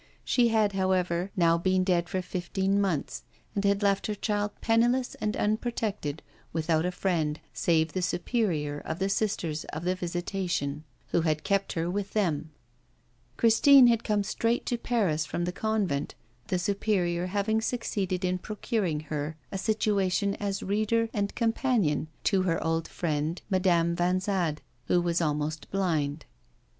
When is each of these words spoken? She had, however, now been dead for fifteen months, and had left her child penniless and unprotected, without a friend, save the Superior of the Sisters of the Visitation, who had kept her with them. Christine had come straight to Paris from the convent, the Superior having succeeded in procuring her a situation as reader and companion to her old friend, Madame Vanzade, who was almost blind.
She 0.25 0.47
had, 0.47 0.71
however, 0.73 1.29
now 1.35 1.59
been 1.59 1.83
dead 1.83 2.09
for 2.09 2.23
fifteen 2.23 2.81
months, 2.81 3.23
and 3.53 3.63
had 3.63 3.83
left 3.83 4.07
her 4.07 4.15
child 4.15 4.49
penniless 4.59 5.13
and 5.21 5.37
unprotected, 5.37 6.23
without 6.51 6.87
a 6.87 6.91
friend, 6.91 7.39
save 7.53 7.93
the 7.93 8.01
Superior 8.01 8.79
of 8.79 8.97
the 8.97 9.09
Sisters 9.09 9.63
of 9.65 9.83
the 9.83 9.93
Visitation, 9.93 10.85
who 11.09 11.21
had 11.21 11.43
kept 11.43 11.73
her 11.73 11.87
with 11.87 12.13
them. 12.13 12.49
Christine 13.37 13.85
had 13.85 14.03
come 14.03 14.23
straight 14.23 14.65
to 14.65 14.77
Paris 14.79 15.27
from 15.27 15.45
the 15.45 15.51
convent, 15.51 16.15
the 16.47 16.57
Superior 16.57 17.27
having 17.27 17.61
succeeded 17.61 18.25
in 18.25 18.39
procuring 18.39 19.01
her 19.01 19.37
a 19.51 19.57
situation 19.59 20.33
as 20.39 20.63
reader 20.63 21.09
and 21.13 21.35
companion 21.35 22.07
to 22.23 22.41
her 22.41 22.63
old 22.63 22.87
friend, 22.87 23.39
Madame 23.51 23.95
Vanzade, 23.95 24.61
who 24.87 24.99
was 24.99 25.21
almost 25.21 25.69
blind. 25.69 26.25